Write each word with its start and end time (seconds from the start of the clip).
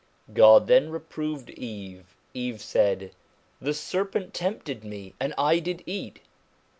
God 0.33 0.65
then 0.65 0.89
reproved 0.89 1.51
Eve; 1.51 2.15
Eve 2.33 2.59
said' 2.59 3.13
The 3.61 3.75
serpent 3.75 4.33
tempted 4.33 4.83
me 4.83 5.13
and 5.19 5.31
I 5.37 5.59
did 5.59 5.83
eat.' 5.85 6.21